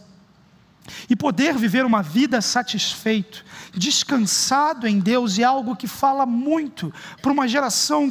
[1.11, 7.31] E poder viver uma vida satisfeito, descansado em Deus, é algo que fala muito para
[7.31, 8.11] uma geração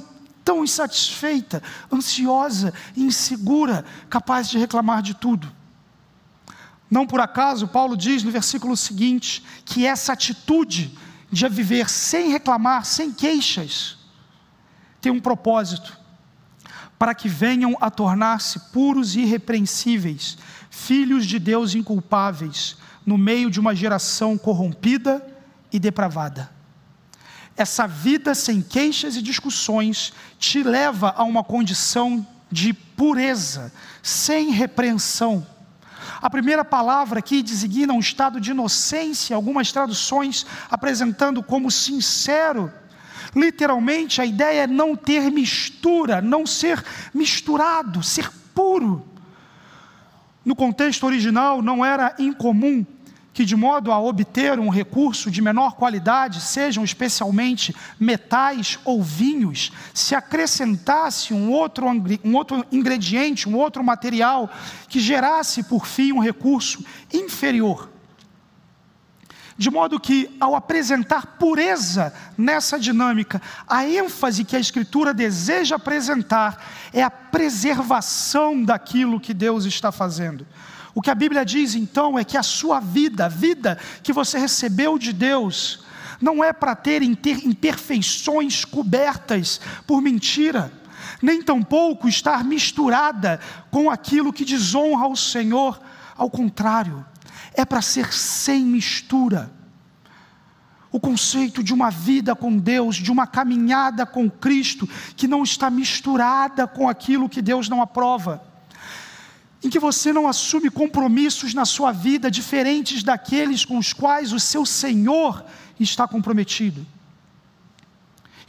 [0.50, 1.62] tão insatisfeita,
[1.94, 5.48] ansiosa, insegura, capaz de reclamar de tudo.
[6.90, 10.98] Não por acaso, Paulo diz no versículo seguinte que essa atitude
[11.32, 13.96] de viver sem reclamar, sem queixas,
[15.00, 15.96] tem um propósito:
[16.98, 20.36] para que venham a tornar-se puros e irrepreensíveis,
[20.72, 25.24] filhos de Deus inculpáveis, no meio de uma geração corrompida
[25.72, 26.58] e depravada
[27.60, 33.70] essa vida sem queixas e discussões te leva a uma condição de pureza,
[34.02, 35.46] sem repreensão.
[36.22, 42.72] A primeira palavra aqui designa um estado de inocência, algumas traduções apresentando como sincero.
[43.36, 46.82] Literalmente, a ideia é não ter mistura, não ser
[47.14, 49.06] misturado, ser puro.
[50.46, 52.86] No contexto original, não era incomum
[53.40, 59.72] que, de modo a obter um recurso de menor qualidade, sejam especialmente metais ou vinhos,
[59.94, 64.52] se acrescentasse um outro, um outro ingrediente, um outro material,
[64.90, 67.90] que gerasse, por fim, um recurso inferior.
[69.58, 76.62] De modo que, ao apresentar pureza nessa dinâmica, a ênfase que a Escritura deseja apresentar
[76.92, 80.46] é a preservação daquilo que Deus está fazendo.
[80.94, 84.40] O que a Bíblia diz então é que a sua vida, a vida que você
[84.40, 85.84] recebeu de Deus,
[86.20, 90.72] não é para ter imperfeições cobertas por mentira,
[91.22, 93.40] nem tampouco estar misturada
[93.72, 95.80] com aquilo que desonra o Senhor,
[96.18, 97.06] ao contrário,
[97.54, 99.52] é para ser sem mistura.
[100.92, 105.70] O conceito de uma vida com Deus, de uma caminhada com Cristo, que não está
[105.70, 108.49] misturada com aquilo que Deus não aprova
[109.64, 114.40] em que você não assume compromissos na sua vida diferentes daqueles com os quais o
[114.40, 115.44] seu Senhor
[115.80, 116.86] está comprometido.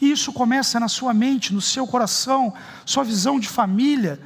[0.00, 2.54] E isso começa na sua mente, no seu coração,
[2.86, 4.20] sua visão de família,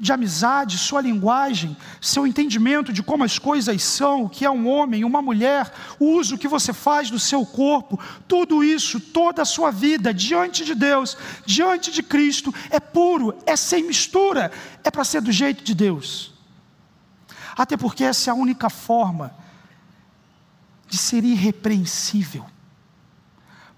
[0.00, 4.66] de amizade, sua linguagem, seu entendimento de como as coisas são, o que é um
[4.66, 9.44] homem, uma mulher, o uso que você faz do seu corpo, tudo isso, toda a
[9.44, 14.50] sua vida diante de Deus, diante de Cristo, é puro, é sem mistura,
[14.82, 16.32] é para ser do jeito de Deus.
[17.54, 19.34] Até porque essa é a única forma
[20.88, 22.46] de ser irrepreensível.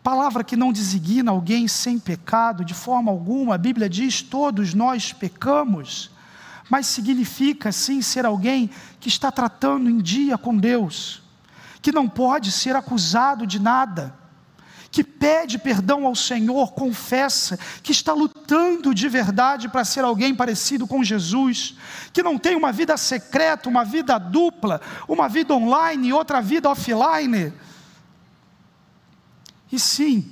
[0.03, 5.13] Palavra que não designa alguém sem pecado de forma alguma, a Bíblia diz: todos nós
[5.13, 6.11] pecamos,
[6.69, 11.23] mas significa sim ser alguém que está tratando em dia com Deus,
[11.81, 14.13] que não pode ser acusado de nada,
[14.91, 20.85] que pede perdão ao Senhor, confessa, que está lutando de verdade para ser alguém parecido
[20.85, 21.77] com Jesus,
[22.13, 26.69] que não tem uma vida secreta, uma vida dupla, uma vida online e outra vida
[26.69, 27.53] offline
[29.73, 30.31] e sim,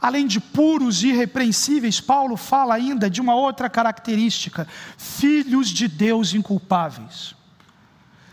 [0.00, 4.66] além de puros e irrepreensíveis, Paulo fala ainda de uma outra característica:
[4.96, 7.36] filhos de Deus inculpáveis.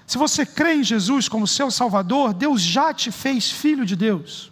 [0.07, 4.49] Se você crê em Jesus como seu Salvador, Deus já te fez filho de Deus.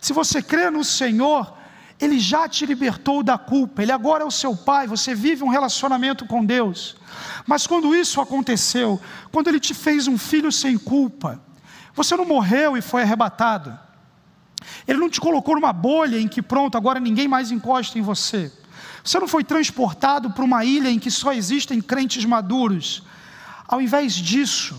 [0.00, 1.52] Se você crê no Senhor,
[2.00, 5.48] Ele já te libertou da culpa, Ele agora é o seu Pai, você vive um
[5.48, 6.96] relacionamento com Deus.
[7.46, 8.98] Mas quando isso aconteceu,
[9.30, 11.38] quando Ele te fez um filho sem culpa,
[11.94, 13.78] você não morreu e foi arrebatado.
[14.86, 18.52] Ele não te colocou numa bolha em que pronto, agora ninguém mais encosta em você.
[19.04, 23.02] Você não foi transportado para uma ilha em que só existem crentes maduros.
[23.66, 24.76] Ao invés disso,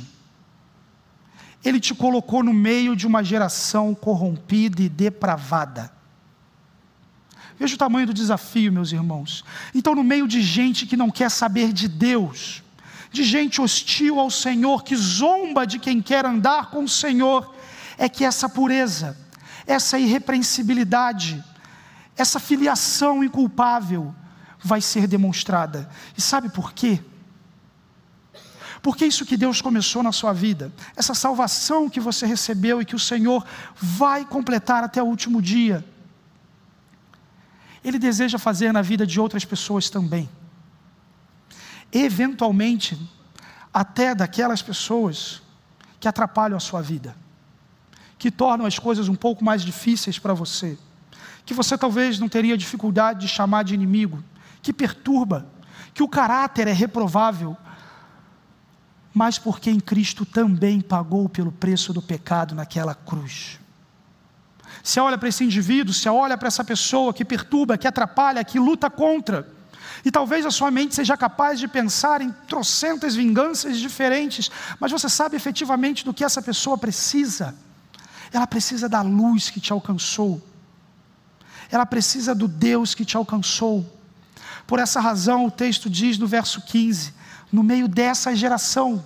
[1.63, 5.91] ele te colocou no meio de uma geração corrompida e depravada.
[7.59, 9.43] Veja o tamanho do desafio, meus irmãos.
[9.73, 12.63] Então, no meio de gente que não quer saber de Deus,
[13.11, 17.53] de gente hostil ao Senhor, que zomba de quem quer andar com o Senhor,
[17.97, 19.17] é que essa pureza,
[19.65, 21.43] essa irrepreensibilidade,
[22.17, 24.13] essa filiação inculpável
[24.59, 25.89] vai ser demonstrada.
[26.17, 27.01] E sabe por quê?
[28.81, 32.95] Porque isso que Deus começou na sua vida, essa salvação que você recebeu e que
[32.95, 33.45] o Senhor
[33.75, 35.85] vai completar até o último dia,
[37.83, 40.29] Ele deseja fazer na vida de outras pessoas também.
[41.91, 42.99] Eventualmente,
[43.73, 45.41] até daquelas pessoas
[45.99, 47.22] que atrapalham a sua vida
[48.23, 50.77] que tornam as coisas um pouco mais difíceis para você,
[51.45, 54.23] que você talvez não teria dificuldade de chamar de inimigo,
[54.61, 55.45] que perturba,
[55.93, 57.57] que o caráter é reprovável,
[59.13, 63.59] mas porque em Cristo também pagou pelo preço do pecado naquela cruz.
[64.81, 68.57] Você olha para esse indivíduo, você olha para essa pessoa que perturba, que atrapalha, que
[68.57, 69.51] luta contra,
[70.05, 75.09] e talvez a sua mente seja capaz de pensar em trocentas vinganças diferentes, mas você
[75.09, 77.53] sabe efetivamente do que essa pessoa precisa
[78.33, 80.41] ela precisa da luz que te alcançou,
[81.71, 83.85] ela precisa do Deus que te alcançou.
[84.65, 87.13] Por essa razão, o texto diz no verso 15:
[87.51, 89.05] no meio dessa geração,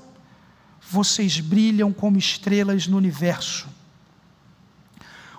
[0.90, 3.68] vocês brilham como estrelas no universo.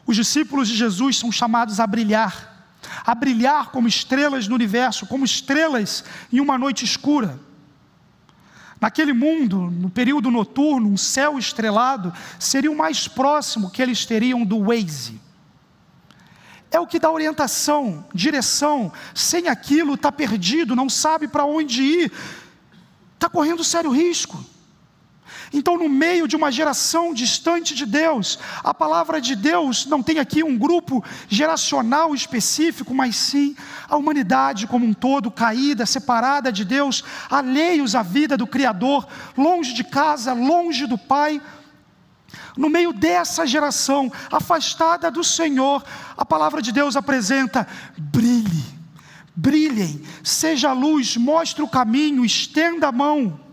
[0.06, 2.74] Os discípulos de Jesus são chamados a brilhar,
[3.04, 7.38] a brilhar como estrelas no universo, como estrelas em uma noite escura.
[8.80, 14.44] Naquele mundo, no período noturno, um céu estrelado seria o mais próximo que eles teriam
[14.44, 15.20] do Waze.
[16.70, 18.92] É o que dá orientação, direção.
[19.14, 22.12] Sem aquilo, está perdido, não sabe para onde ir,
[23.14, 24.44] está correndo sério risco.
[25.52, 30.18] Então, no meio de uma geração distante de Deus, a palavra de Deus não tem
[30.18, 33.56] aqui um grupo geracional específico, mas sim
[33.88, 39.72] a humanidade como um todo, caída, separada de Deus, alheios à vida do Criador, longe
[39.72, 41.40] de casa, longe do Pai.
[42.56, 45.82] No meio dessa geração, afastada do Senhor,
[46.16, 48.64] a palavra de Deus apresenta: brilhe,
[49.34, 53.47] brilhem, seja luz, mostre o caminho, estenda a mão.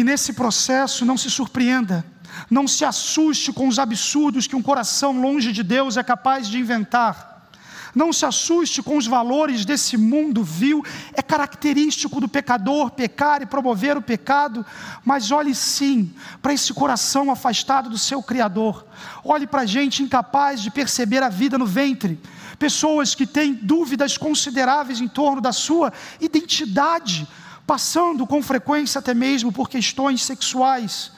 [0.00, 2.02] E nesse processo, não se surpreenda,
[2.48, 6.58] não se assuste com os absurdos que um coração longe de Deus é capaz de
[6.58, 7.50] inventar.
[7.94, 10.82] Não se assuste com os valores desse mundo vil,
[11.12, 14.64] é característico do pecador pecar e promover o pecado,
[15.04, 18.86] mas olhe sim para esse coração afastado do seu Criador.
[19.22, 22.18] Olhe para gente incapaz de perceber a vida no ventre,
[22.58, 27.28] pessoas que têm dúvidas consideráveis em torno da sua identidade,
[27.70, 31.12] passando com frequência até mesmo por questões sexuais.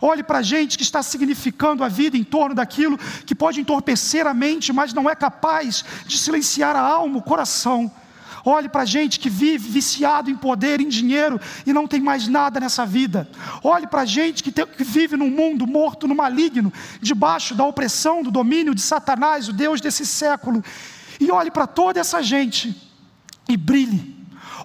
[0.00, 2.96] Olhe para gente que está significando a vida em torno daquilo
[3.26, 7.90] que pode entorpecer a mente, mas não é capaz de silenciar a alma, o coração.
[8.44, 12.60] Olhe para gente que vive viciado em poder, em dinheiro e não tem mais nada
[12.60, 13.28] nessa vida.
[13.60, 18.30] Olhe para gente que, que, vive num mundo morto no maligno, debaixo da opressão, do
[18.30, 20.62] domínio de Satanás, o Deus desse século.
[21.18, 22.80] E olhe para toda essa gente
[23.48, 24.15] e brilhe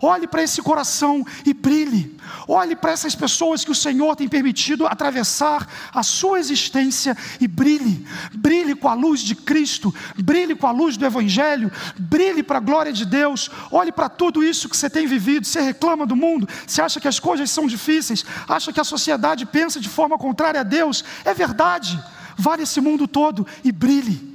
[0.02, 2.18] Olhe para esse coração e brilhe.
[2.48, 8.06] Olhe para essas pessoas que o Senhor tem permitido atravessar a sua existência e brilhe.
[8.34, 12.62] Brilhe com a luz de Cristo, brilhe com a luz do Evangelho, brilhe para a
[12.62, 13.52] glória de Deus.
[13.72, 15.46] Olhe para tudo isso que você tem vivido.
[15.46, 19.46] Você reclama do mundo, você acha que as coisas são difíceis, acha que a sociedade
[19.46, 21.06] pensa de forma contrária a Deus.
[21.24, 22.04] É verdade.
[22.36, 24.32] Vale esse mundo todo e brilhe.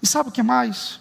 [0.00, 1.00] E sabe o que mais?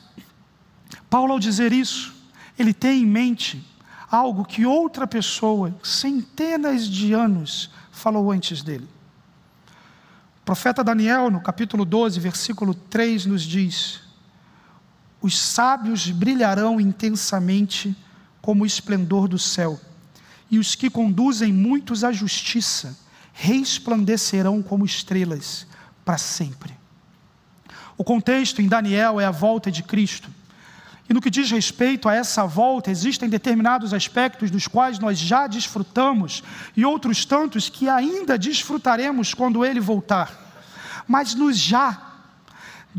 [1.10, 2.14] Paulo, ao dizer isso,
[2.58, 3.66] ele tem em mente
[4.10, 8.88] algo que outra pessoa, centenas de anos, falou antes dele.
[10.42, 14.02] O profeta Daniel, no capítulo 12, versículo 3, nos diz:
[15.22, 17.96] Os sábios brilharão intensamente
[18.42, 19.80] como o esplendor do céu,
[20.50, 22.98] e os que conduzem muitos à justiça
[23.34, 25.68] resplandecerão como estrelas
[26.04, 26.74] para sempre.
[27.98, 30.30] O contexto em Daniel é a volta de Cristo.
[31.10, 35.48] E no que diz respeito a essa volta, existem determinados aspectos dos quais nós já
[35.48, 36.44] desfrutamos
[36.76, 40.32] e outros tantos que ainda desfrutaremos quando ele voltar.
[41.08, 42.17] Mas nos já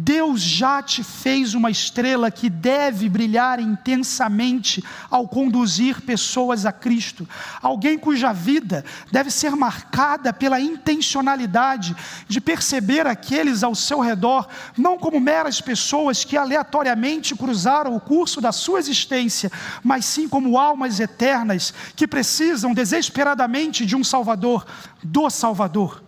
[0.01, 7.28] Deus já te fez uma estrela que deve brilhar intensamente ao conduzir pessoas a Cristo.
[7.61, 11.96] Alguém cuja vida deve ser marcada pela intencionalidade
[12.28, 14.46] de perceber aqueles ao seu redor,
[14.76, 19.51] não como meras pessoas que aleatoriamente cruzaram o curso da sua existência,
[19.82, 24.64] mas sim como almas eternas que precisam desesperadamente de um Salvador,
[25.03, 26.05] do Salvador.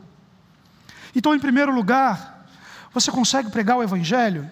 [1.12, 2.39] Então, em primeiro lugar,
[2.92, 4.50] você consegue pregar o Evangelho?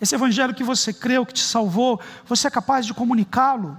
[0.00, 3.78] Esse Evangelho que você creu, que te salvou, você é capaz de comunicá-lo?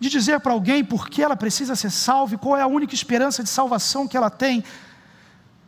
[0.00, 2.94] De dizer para alguém por que ela precisa ser salva e qual é a única
[2.94, 4.64] esperança de salvação que ela tem?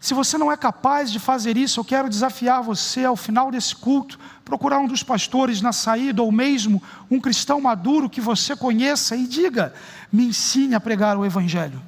[0.00, 3.74] Se você não é capaz de fazer isso, eu quero desafiar você ao final desse
[3.74, 9.16] culto, procurar um dos pastores na saída, ou mesmo um cristão maduro que você conheça
[9.16, 9.74] e diga:
[10.12, 11.82] me ensine a pregar o Evangelho.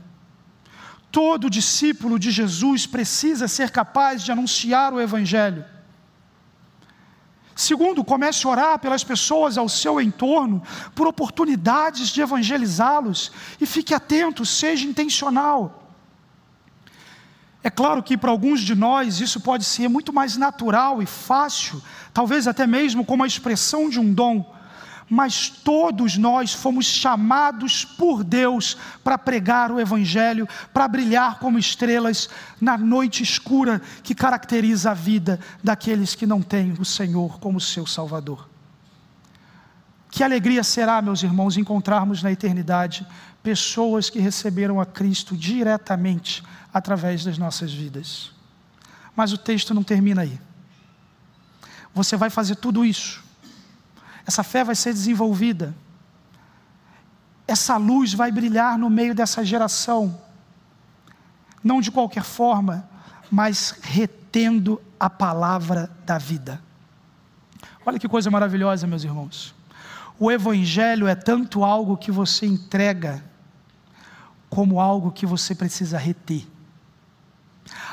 [1.18, 5.64] Todo discípulo de Jesus precisa ser capaz de anunciar o Evangelho.
[7.56, 10.62] Segundo, comece a orar pelas pessoas ao seu entorno,
[10.94, 15.92] por oportunidades de evangelizá-los, e fique atento, seja intencional.
[17.64, 21.82] É claro que para alguns de nós isso pode ser muito mais natural e fácil,
[22.14, 24.54] talvez até mesmo como a expressão de um dom
[25.08, 32.28] mas todos nós fomos chamados por Deus para pregar o Evangelho, para brilhar como estrelas
[32.60, 37.86] na noite escura que caracteriza a vida daqueles que não têm o Senhor como seu
[37.86, 38.48] Salvador.
[40.10, 43.06] Que alegria será, meus irmãos, encontrarmos na eternidade
[43.42, 46.42] pessoas que receberam a Cristo diretamente
[46.72, 48.32] através das nossas vidas.
[49.16, 50.38] Mas o texto não termina aí.
[51.94, 53.27] Você vai fazer tudo isso
[54.28, 55.74] essa fé vai ser desenvolvida.
[57.46, 60.20] Essa luz vai brilhar no meio dessa geração.
[61.64, 62.86] Não de qualquer forma,
[63.30, 66.62] mas retendo a palavra da vida.
[67.86, 69.54] Olha que coisa maravilhosa, meus irmãos.
[70.18, 73.24] O Evangelho é tanto algo que você entrega,
[74.50, 76.46] como algo que você precisa reter.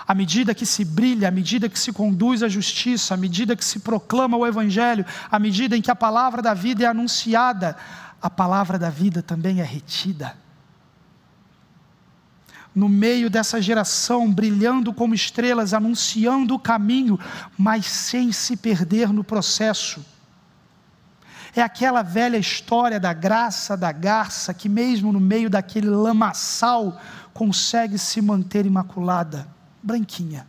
[0.08, 3.66] À medida que se brilha, à medida que se conduz à justiça, à medida que
[3.66, 7.76] se proclama o Evangelho, à medida em que a palavra da vida é anunciada,
[8.22, 10.38] a palavra da vida também é retida.
[12.74, 17.18] No meio dessa geração, brilhando como estrelas, anunciando o caminho,
[17.58, 20.06] mas sem se perder no processo.
[21.56, 27.00] É aquela velha história da graça da garça que, mesmo no meio daquele lamaçal,
[27.34, 29.55] consegue se manter imaculada
[29.86, 30.48] branquinha.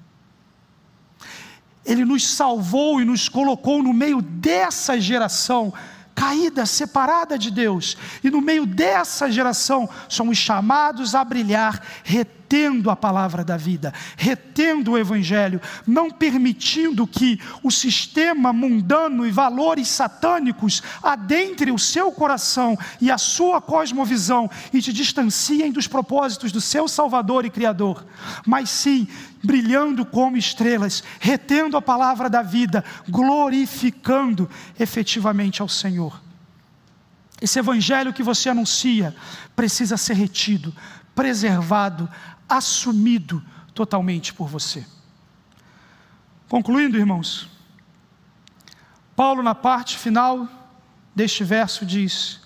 [1.84, 5.72] Ele nos salvou e nos colocou no meio dessa geração
[6.14, 7.96] caída, separada de Deus.
[8.24, 13.92] E no meio dessa geração somos chamados a brilhar, retendo retendo a palavra da vida,
[14.16, 22.12] retendo o Evangelho, não permitindo que o sistema mundano e valores satânicos adentre o seu
[22.12, 28.06] coração e a sua cosmovisão e te distanciem dos propósitos do seu Salvador e Criador,
[28.46, 29.08] mas sim
[29.42, 36.20] brilhando como estrelas, retendo a palavra da vida, glorificando efetivamente ao Senhor.
[37.40, 39.14] Esse evangelho que você anuncia
[39.54, 40.72] precisa ser retido,
[41.16, 42.08] preservado,
[42.48, 43.42] assumido
[43.74, 44.86] totalmente por você.
[46.48, 47.48] Concluindo, irmãos,
[49.14, 50.48] Paulo, na parte final
[51.14, 52.40] deste verso, diz: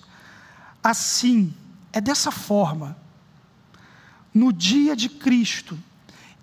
[0.83, 1.53] Assim,
[1.93, 2.97] é dessa forma,
[4.33, 5.77] no dia de Cristo,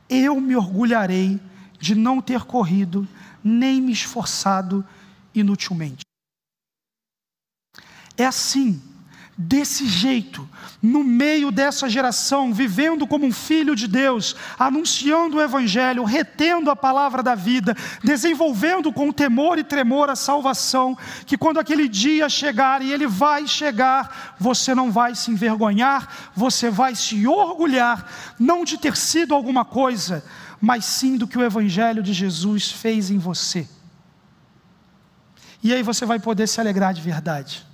[0.08, 1.40] eu me orgulharei
[1.80, 3.08] de não ter corrido,
[3.42, 4.84] nem me esforçado
[5.34, 6.02] inutilmente.
[8.16, 8.82] É assim,
[9.40, 10.48] desse jeito,
[10.82, 16.76] no meio dessa geração, vivendo como um filho de Deus, anunciando o Evangelho, retendo a
[16.76, 22.82] palavra da vida, desenvolvendo com temor e tremor a salvação, que quando aquele dia chegar,
[22.82, 28.76] e ele vai chegar, você não vai se envergonhar, você vai se orgulhar, não de
[28.76, 30.24] ter sido alguma coisa,
[30.60, 33.68] mas sim do que o Evangelho de Jesus fez em você.
[35.62, 37.68] E aí você vai poder se alegrar de verdade.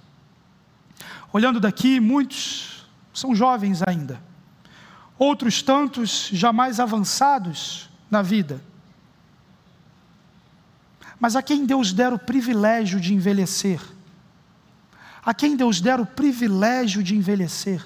[1.35, 4.23] Olhando daqui, muitos são jovens ainda,
[5.19, 8.63] outros tantos já mais avançados na vida.
[11.19, 13.81] Mas a quem Deus der o privilégio de envelhecer,
[15.27, 17.85] a quem Deus der o privilégio de envelhecer,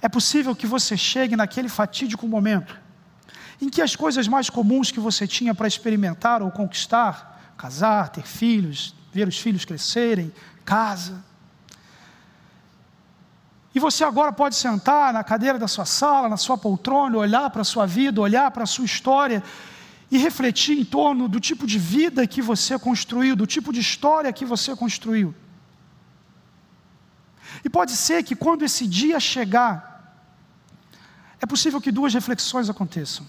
[0.00, 2.80] é possível que você chegue naquele fatídico momento
[3.60, 8.26] em que as coisas mais comuns que você tinha para experimentar ou conquistar, casar, ter
[8.26, 10.32] filhos, ver os filhos crescerem,
[10.64, 11.22] casa,
[13.74, 17.62] e você agora pode sentar na cadeira da sua sala, na sua poltrona, olhar para
[17.62, 19.42] a sua vida, olhar para a sua história
[20.10, 24.30] e refletir em torno do tipo de vida que você construiu, do tipo de história
[24.30, 25.34] que você construiu.
[27.64, 30.20] E pode ser que quando esse dia chegar,
[31.40, 33.26] é possível que duas reflexões aconteçam.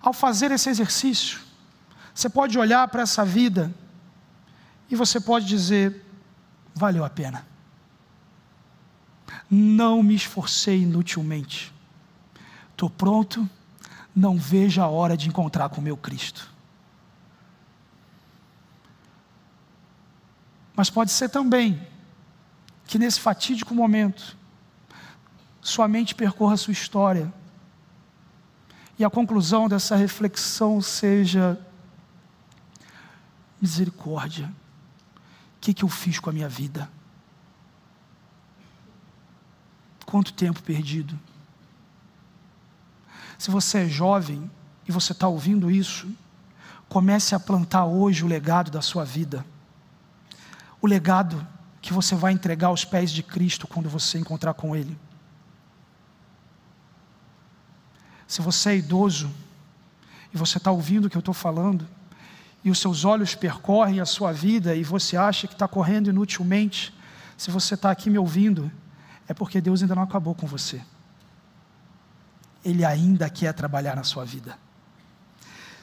[0.00, 1.40] Ao fazer esse exercício,
[2.14, 3.74] você pode olhar para essa vida
[4.90, 6.02] e você pode dizer:
[6.74, 7.55] valeu a pena
[9.50, 11.72] não me esforcei inutilmente.
[12.72, 13.48] Estou pronto,
[14.14, 16.50] não vejo a hora de encontrar com o meu Cristo.
[20.74, 21.80] Mas pode ser também
[22.86, 24.36] que nesse fatídico momento,
[25.62, 27.32] sua mente percorra sua história
[28.98, 31.58] e a conclusão dessa reflexão seja:
[33.60, 34.46] misericórdia,
[35.56, 36.88] o que, que eu fiz com a minha vida?
[40.06, 41.18] Quanto tempo perdido.
[43.36, 44.50] Se você é jovem
[44.88, 46.08] e você está ouvindo isso,
[46.88, 49.44] comece a plantar hoje o legado da sua vida.
[50.80, 51.46] O legado
[51.82, 54.96] que você vai entregar aos pés de Cristo quando você encontrar com Ele.
[58.26, 59.30] Se você é idoso
[60.32, 61.86] e você está ouvindo o que eu estou falando,
[62.64, 66.92] e os seus olhos percorrem a sua vida e você acha que está correndo inutilmente,
[67.36, 68.70] se você está aqui me ouvindo,
[69.28, 70.80] é porque Deus ainda não acabou com você.
[72.64, 74.58] Ele ainda quer trabalhar na sua vida.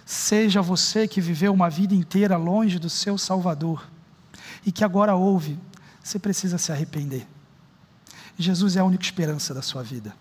[0.05, 3.89] Seja você que viveu uma vida inteira longe do seu Salvador
[4.65, 5.57] e que agora ouve,
[6.03, 7.25] você precisa se arrepender.
[8.37, 10.13] Jesus é a única esperança da sua vida.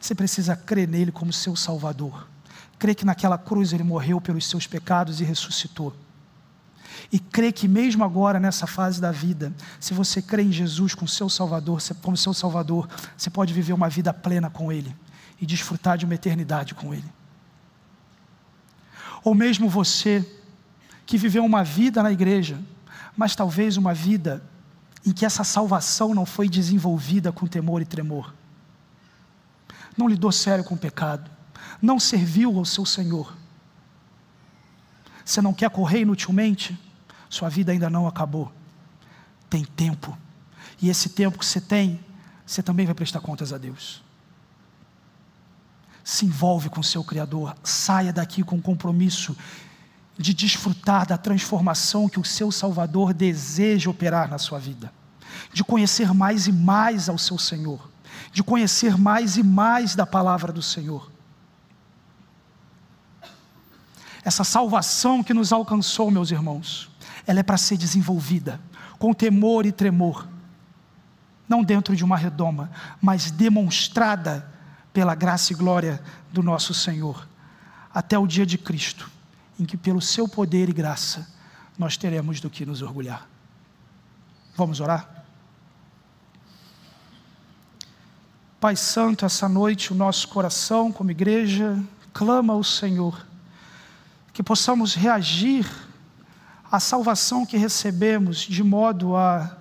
[0.00, 2.28] Você precisa crer nele como seu Salvador.
[2.78, 5.94] Crer que naquela cruz ele morreu pelos seus pecados e ressuscitou
[7.14, 11.06] e crê que mesmo agora nessa fase da vida, se você crê em Jesus como
[11.06, 14.92] seu Salvador, como seu Salvador, você pode viver uma vida plena com Ele
[15.40, 17.08] e desfrutar de uma eternidade com Ele.
[19.22, 20.28] Ou mesmo você
[21.06, 22.60] que viveu uma vida na igreja,
[23.16, 24.42] mas talvez uma vida
[25.06, 28.34] em que essa salvação não foi desenvolvida com temor e tremor.
[29.96, 31.30] Não lidou sério com o pecado,
[31.80, 33.36] não serviu ao seu Senhor.
[35.24, 36.76] Você não quer correr inutilmente?
[37.34, 38.52] Sua vida ainda não acabou.
[39.50, 40.16] Tem tempo.
[40.80, 41.98] E esse tempo que você tem,
[42.46, 44.04] você também vai prestar contas a Deus.
[46.04, 47.56] Se envolve com o seu Criador.
[47.64, 49.36] Saia daqui com o compromisso
[50.16, 54.92] de desfrutar da transformação que o seu Salvador deseja operar na sua vida.
[55.52, 57.90] De conhecer mais e mais ao seu Senhor.
[58.30, 61.10] De conhecer mais e mais da palavra do Senhor.
[64.22, 66.93] Essa salvação que nos alcançou, meus irmãos,
[67.26, 68.60] ela é para ser desenvolvida
[68.98, 70.26] com temor e tremor,
[71.48, 72.70] não dentro de uma redoma,
[73.02, 74.50] mas demonstrada
[74.92, 76.02] pela graça e glória
[76.32, 77.28] do nosso Senhor,
[77.92, 79.10] até o dia de Cristo,
[79.58, 81.28] em que pelo seu poder e graça
[81.78, 83.28] nós teremos do que nos orgulhar.
[84.56, 85.24] Vamos orar?
[88.60, 91.78] Pai Santo, essa noite o nosso coração, como igreja,
[92.12, 93.26] clama ao Senhor,
[94.32, 95.70] que possamos reagir
[96.74, 99.58] à salvação que recebemos de modo a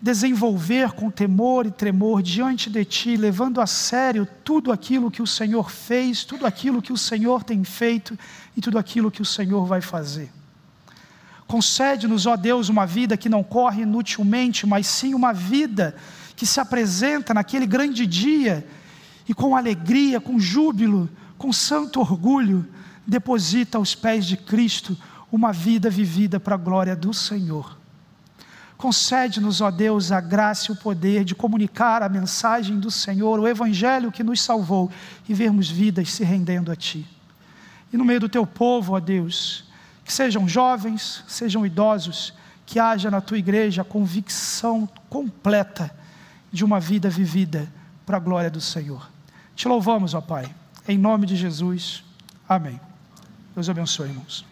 [0.00, 5.26] desenvolver com temor e tremor diante de Ti, levando a sério tudo aquilo que o
[5.26, 8.18] Senhor fez, tudo aquilo que o Senhor tem feito
[8.56, 10.30] e tudo aquilo que o Senhor vai fazer.
[11.46, 15.94] Concede-nos, ó Deus, uma vida que não corre inutilmente, mas sim uma vida
[16.34, 18.66] que se apresenta naquele grande dia
[19.28, 22.66] e com alegria, com júbilo, com santo orgulho,
[23.06, 24.96] deposita aos pés de Cristo
[25.30, 27.78] uma vida vivida para a glória do Senhor.
[28.76, 33.46] Concede-nos, ó Deus, a graça e o poder de comunicar a mensagem do Senhor, o
[33.46, 34.90] Evangelho que nos salvou
[35.28, 37.06] e vermos vidas se rendendo a Ti.
[37.92, 39.64] E no meio do Teu povo, ó Deus,
[40.02, 42.32] que sejam jovens, sejam idosos,
[42.64, 45.94] que haja na tua igreja a convicção completa
[46.50, 47.68] de uma vida vivida
[48.06, 49.10] para a glória do Senhor.
[49.54, 50.52] Te louvamos, ó Pai,
[50.88, 52.02] em nome de Jesus.
[52.48, 52.80] Amém.
[53.54, 54.49] Deus abençoe, irmãos.